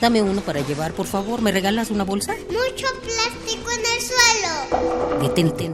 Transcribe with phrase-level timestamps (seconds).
[0.00, 1.40] Dame uno para llevar, por favor.
[1.40, 2.34] ¿Me regalas una bolsa?
[2.48, 5.22] Mucho plástico en el suelo.
[5.22, 5.70] Detente.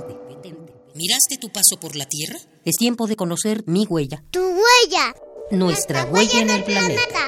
[0.94, 2.38] ¿Miraste tu paso por la Tierra?
[2.64, 4.22] Es tiempo de conocer mi huella.
[4.30, 5.14] Tu huella.
[5.50, 7.18] Nuestra, huella, en el planeta.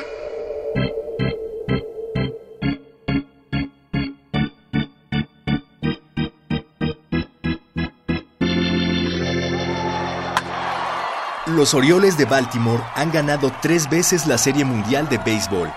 [11.47, 15.73] Los Orioles de Baltimore han ganado tres veces la Serie Mundial de Béisbol.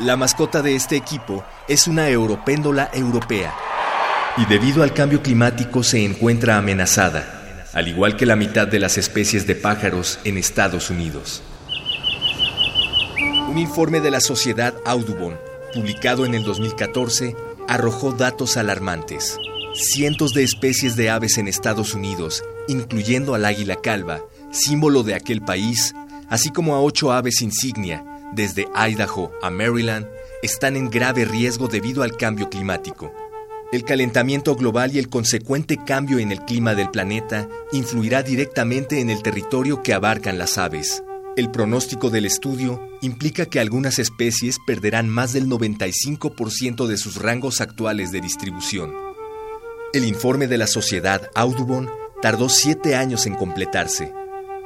[0.00, 3.52] La mascota de este equipo es una européndola europea
[4.36, 8.96] y debido al cambio climático se encuentra amenazada, al igual que la mitad de las
[8.96, 11.42] especies de pájaros en Estados Unidos.
[13.48, 15.36] Un informe de la sociedad Audubon,
[15.74, 17.34] publicado en el 2014,
[17.66, 19.36] arrojó datos alarmantes.
[19.74, 24.20] Cientos de especies de aves en Estados Unidos, incluyendo al águila calva,
[24.52, 25.92] símbolo de aquel país,
[26.28, 30.06] así como a ocho aves insignia, desde Idaho a Maryland,
[30.42, 33.12] están en grave riesgo debido al cambio climático.
[33.70, 39.10] El calentamiento global y el consecuente cambio en el clima del planeta influirá directamente en
[39.10, 41.02] el territorio que abarcan las aves.
[41.36, 47.60] El pronóstico del estudio implica que algunas especies perderán más del 95% de sus rangos
[47.60, 48.92] actuales de distribución.
[49.92, 51.88] El informe de la sociedad Audubon
[52.22, 54.12] tardó siete años en completarse.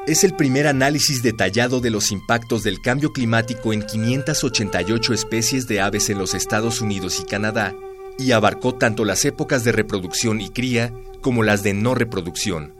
[0.05, 5.81] Es el primer análisis detallado de los impactos del cambio climático en 588 especies de
[5.81, 7.72] aves en los Estados Unidos y Canadá
[8.19, 12.74] y abarcó tanto las épocas de reproducción y cría como las de no reproducción.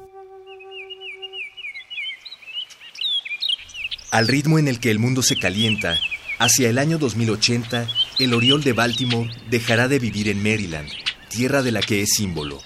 [4.11, 6.01] Al ritmo en el que el mundo se calienta,
[6.41, 7.87] hacia el año 2080,
[8.19, 10.91] el oriol de Baltimore dejará de vivir en Maryland,
[11.29, 12.59] tierra de la que es símbolo.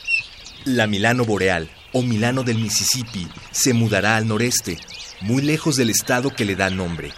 [0.65, 4.77] La Milano Boreal, o Milano del Mississippi, se mudará al noreste,
[5.23, 7.11] muy lejos del estado que le da nombre,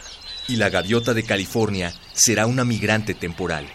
[0.47, 3.67] y la gaviota de California será una migrante temporal.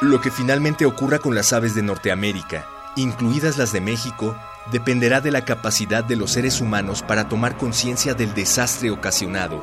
[0.00, 4.34] Lo que finalmente ocurra con las aves de Norteamérica, incluidas las de México,
[4.72, 9.62] dependerá de la capacidad de los seres humanos para tomar conciencia del desastre ocasionado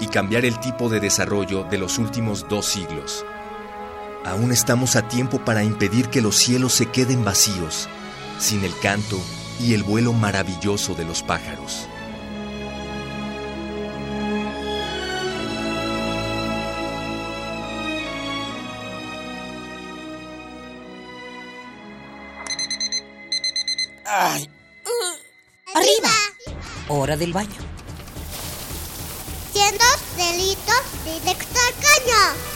[0.00, 3.26] y cambiar el tipo de desarrollo de los últimos dos siglos.
[4.26, 7.88] Aún estamos a tiempo para impedir que los cielos se queden vacíos,
[8.40, 9.20] sin el canto
[9.60, 11.86] y el vuelo maravilloso de los pájaros.
[24.04, 24.50] Ay.
[25.72, 26.10] Arriba.
[26.88, 27.62] Hora del baño.
[29.52, 29.84] Siendo
[30.16, 32.55] delitos directo al caño.